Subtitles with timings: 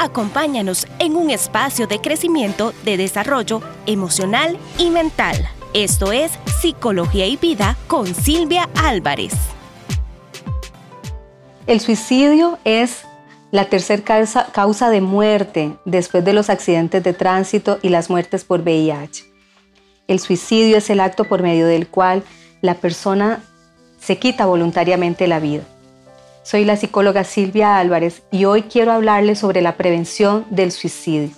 [0.00, 5.48] Acompáñanos en un espacio de crecimiento, de desarrollo emocional y mental.
[5.74, 9.32] Esto es Psicología y Vida con Silvia Álvarez.
[11.66, 13.02] El suicidio es
[13.50, 14.04] la tercera
[14.52, 19.24] causa, de muerte después de los accidentes de tránsito y las muertes por VIH.
[20.06, 22.22] El suicidio es el acto por medio del cual
[22.60, 23.42] la persona
[24.00, 25.64] se quita voluntariamente la vida.
[26.48, 31.28] Soy la psicóloga Silvia Álvarez y hoy quiero hablarles sobre la prevención del suicidio,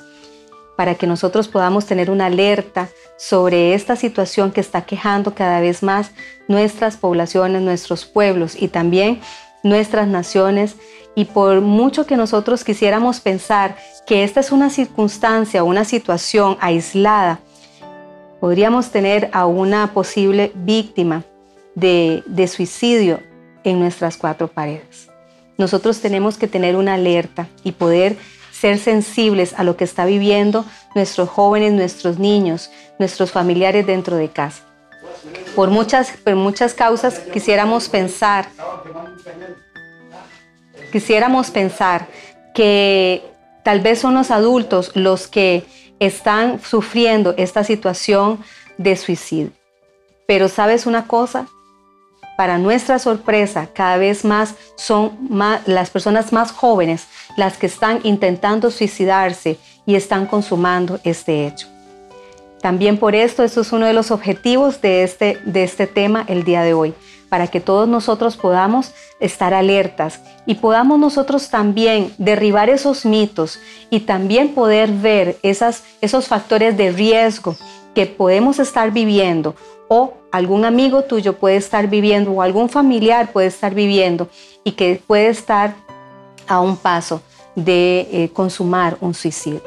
[0.77, 5.83] para que nosotros podamos tener una alerta sobre esta situación que está quejando cada vez
[5.83, 6.12] más
[6.47, 9.20] nuestras poblaciones, nuestros pueblos y también
[9.65, 10.77] nuestras naciones
[11.17, 17.41] y por mucho que nosotros quisiéramos pensar que esta es una circunstancia, una situación aislada,
[18.39, 21.25] podríamos tener a una posible víctima
[21.75, 23.19] de, de suicidio
[23.65, 25.09] en nuestras cuatro paredes.
[25.60, 28.16] Nosotros tenemos que tener una alerta y poder
[28.50, 30.64] ser sensibles a lo que está viviendo
[30.95, 34.62] nuestros jóvenes, nuestros niños, nuestros familiares dentro de casa.
[35.55, 38.48] Por muchas, por muchas causas quisiéramos pensar
[40.91, 42.08] quisiéramos pensar
[42.55, 43.22] que
[43.62, 45.64] tal vez son los adultos los que
[45.98, 48.42] están sufriendo esta situación
[48.78, 49.52] de suicidio.
[50.27, 51.48] Pero sabes una cosa,
[52.41, 55.12] para nuestra sorpresa, cada vez más son
[55.66, 61.66] las personas más jóvenes las que están intentando suicidarse y están consumando este hecho.
[62.62, 66.44] También por esto, eso es uno de los objetivos de este, de este tema el
[66.44, 66.94] día de hoy,
[67.28, 73.58] para que todos nosotros podamos estar alertas y podamos nosotros también derribar esos mitos
[73.91, 77.55] y también poder ver esos factores de riesgo
[77.94, 79.55] que podemos estar viviendo
[79.92, 84.28] o algún amigo tuyo puede estar viviendo o algún familiar puede estar viviendo
[84.62, 85.74] y que puede estar
[86.46, 87.22] a un paso
[87.56, 89.62] de eh, consumar un suicidio.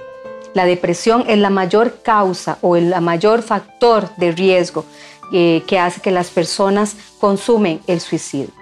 [0.53, 4.85] La depresión es la mayor causa o el mayor factor de riesgo
[5.33, 8.53] eh, que hace que las personas consumen el suicidio.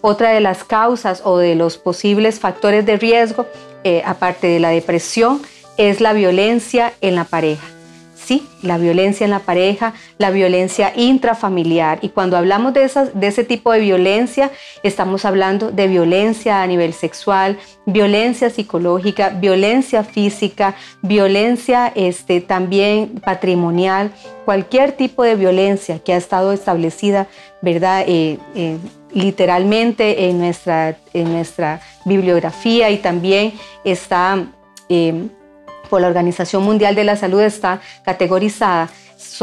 [0.00, 3.46] Otra de las causas o de los posibles factores de riesgo,
[3.84, 5.40] eh, aparte de la depresión,
[5.76, 7.64] es la violencia en la pareja.
[8.24, 11.98] Sí, la violencia en la pareja, la violencia intrafamiliar.
[12.00, 14.50] Y cuando hablamos de, esas, de ese tipo de violencia,
[14.82, 24.10] estamos hablando de violencia a nivel sexual, violencia psicológica, violencia física, violencia este, también patrimonial,
[24.46, 27.26] cualquier tipo de violencia que ha estado establecida,
[27.60, 28.04] ¿verdad?
[28.08, 28.78] Eh, eh,
[29.12, 33.52] literalmente en nuestra, en nuestra bibliografía y también
[33.84, 34.46] está...
[34.88, 35.28] Eh,
[35.88, 38.90] por la Organización Mundial de la Salud está categorizada,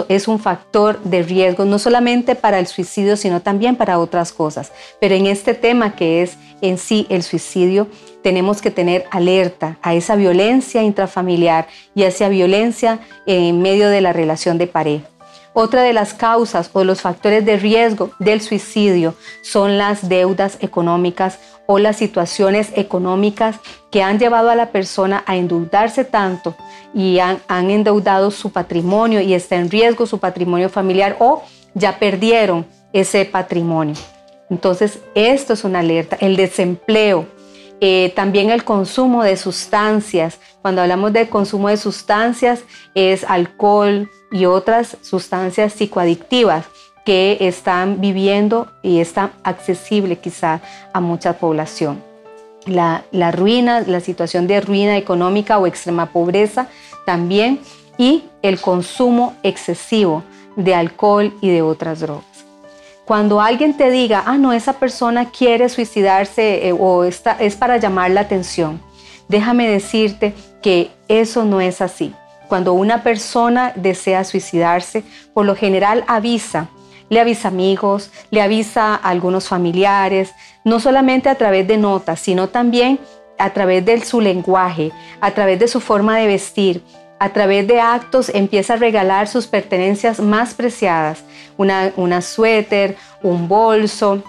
[0.07, 4.71] es un factor de riesgo no solamente para el suicidio, sino también para otras cosas.
[4.99, 7.87] Pero en este tema que es en sí el suicidio,
[8.21, 14.01] tenemos que tener alerta a esa violencia intrafamiliar y a esa violencia en medio de
[14.01, 15.07] la relación de pareja.
[15.53, 21.39] Otra de las causas o los factores de riesgo del suicidio son las deudas económicas
[21.65, 23.57] o las situaciones económicas
[23.91, 26.55] que han llevado a la persona a endeudarse tanto
[26.93, 32.65] y han, endeudado su patrimonio y está en riesgo su patrimonio familiar o ya perdieron
[32.93, 33.95] ese patrimonio.
[34.49, 36.17] Entonces, esto es una alerta.
[36.19, 37.25] El desempleo,
[37.79, 40.39] eh, también el consumo de sustancias.
[40.61, 42.63] Cuando hablamos de consumo de sustancias,
[42.93, 46.65] es alcohol y otras sustancias psicoadictivas
[47.05, 50.61] que están viviendo y están accesibles quizá
[50.93, 52.03] a mucha población.
[52.65, 56.67] La, la ruina, la situación de ruina económica o extrema pobreza
[57.05, 57.59] también
[57.97, 60.23] y el consumo excesivo
[60.55, 62.25] de alcohol y de otras drogas.
[63.05, 67.77] Cuando alguien te diga, ah, no, esa persona quiere suicidarse eh, o está, es para
[67.77, 68.79] llamar la atención,
[69.27, 72.13] déjame decirte que eso no es así.
[72.51, 76.67] Cuando una persona desea suicidarse, por lo general avisa,
[77.07, 80.33] le avisa amigos, le avisa a algunos familiares,
[80.65, 82.99] no solamente a través de notas, sino también
[83.37, 84.91] a través de su lenguaje,
[85.21, 86.83] a través de su forma de vestir,
[87.21, 91.23] a través de actos empieza a regalar sus pertenencias más preciadas,
[91.55, 94.21] una, una suéter, un bolso,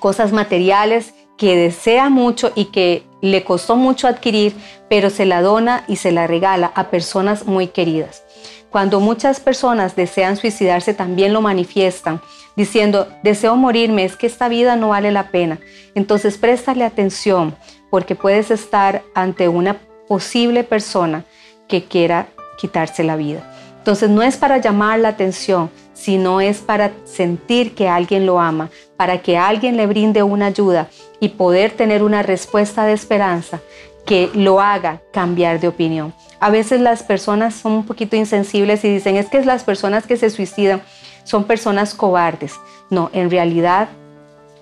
[0.00, 4.54] cosas materiales que desea mucho y que le costó mucho adquirir,
[4.90, 8.24] pero se la dona y se la regala a personas muy queridas.
[8.70, 12.20] Cuando muchas personas desean suicidarse, también lo manifiestan,
[12.56, 15.58] diciendo, deseo morirme, es que esta vida no vale la pena.
[15.94, 17.54] Entonces préstale atención,
[17.90, 19.78] porque puedes estar ante una
[20.08, 21.24] posible persona
[21.68, 22.28] que quiera
[22.58, 23.48] quitarse la vida.
[23.82, 28.70] Entonces no es para llamar la atención, sino es para sentir que alguien lo ama,
[28.96, 30.86] para que alguien le brinde una ayuda
[31.18, 33.58] y poder tener una respuesta de esperanza
[34.06, 36.14] que lo haga cambiar de opinión.
[36.38, 40.16] A veces las personas son un poquito insensibles y dicen, es que las personas que
[40.16, 40.80] se suicidan
[41.24, 42.54] son personas cobardes.
[42.88, 43.88] No, en realidad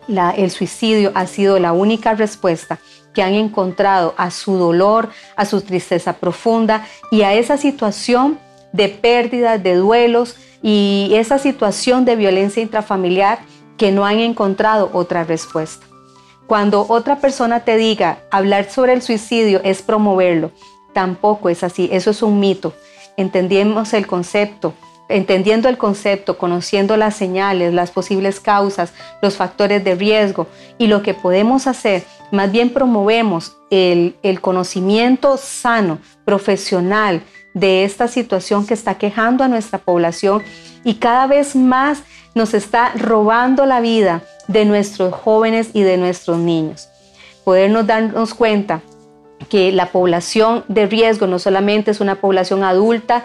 [0.09, 2.79] el suicidio ha sido la única respuesta
[3.13, 8.39] que han encontrado a su dolor, a su tristeza profunda y a esa situación
[8.73, 13.39] de pérdida, de duelos y esa situación de violencia intrafamiliar
[13.77, 15.87] que no han encontrado otra respuesta.
[16.47, 20.51] Cuando otra persona te diga hablar sobre el suicidio es promoverlo,
[20.93, 22.75] tampoco es así, eso es un mito.
[23.17, 24.75] Entendemos el concepto,
[25.09, 30.47] entendiendo el concepto, conociendo las señales, las posibles causas, los factores de riesgo
[30.77, 37.23] y lo que podemos hacer, más bien promovemos el, el conocimiento sano, profesional
[37.55, 40.43] de esta situación que está quejando a nuestra población
[40.85, 42.03] y cada vez más
[42.35, 46.89] nos está robando la vida de nuestros jóvenes y de nuestros niños.
[47.45, 48.83] Podernos darnos cuenta
[49.49, 53.25] que la población de riesgo no solamente es una población adulta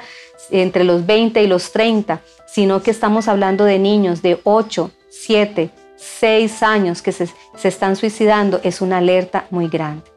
[0.49, 5.69] entre los 20 y los 30, sino que estamos hablando de niños de 8, 7,
[5.97, 10.14] 6 años que se, se están suicidando, es una alerta muy grande.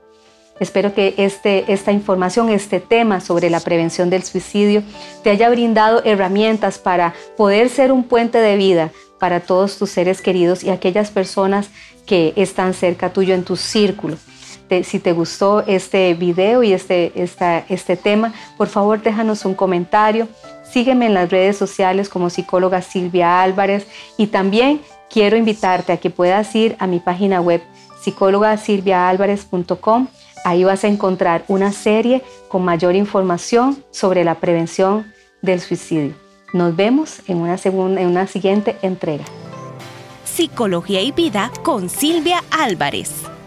[0.61, 4.83] Espero que este, esta información, este tema sobre la prevención del suicidio,
[5.23, 10.21] te haya brindado herramientas para poder ser un puente de vida para todos tus seres
[10.21, 11.71] queridos y aquellas personas
[12.07, 14.17] que están cerca tuyo en tu círculo.
[14.83, 20.29] si te gustó este video y este, este tema, por favor déjanos un comentario.
[20.71, 23.87] Sígueme en las redes sociales como psicóloga Silvia Álvarez
[24.19, 27.63] y también quiero invitarte a que puedas ir a mi página web
[28.03, 30.09] psicólogasilviaalvarez.com
[30.45, 35.13] Ahí vas a encontrar una serie con mayor información sobre la prevención
[35.43, 36.15] del suicidio.
[36.53, 39.25] Nos vemos en una, segunda, en una siguiente entrega.
[40.25, 43.38] Psicología y vida con Silvia Álvarez.